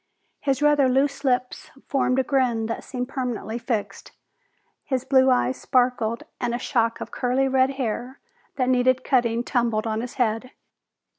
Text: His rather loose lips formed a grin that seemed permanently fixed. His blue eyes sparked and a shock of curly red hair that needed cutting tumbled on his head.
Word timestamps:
His 0.39 0.63
rather 0.63 0.89
loose 0.89 1.23
lips 1.23 1.69
formed 1.85 2.17
a 2.17 2.23
grin 2.23 2.65
that 2.65 2.83
seemed 2.83 3.07
permanently 3.07 3.59
fixed. 3.59 4.13
His 4.83 5.05
blue 5.05 5.29
eyes 5.29 5.61
sparked 5.61 6.23
and 6.39 6.55
a 6.55 6.57
shock 6.57 7.01
of 7.01 7.11
curly 7.11 7.47
red 7.47 7.73
hair 7.77 8.17
that 8.55 8.67
needed 8.67 9.03
cutting 9.03 9.43
tumbled 9.43 9.85
on 9.85 10.01
his 10.01 10.15
head. 10.15 10.53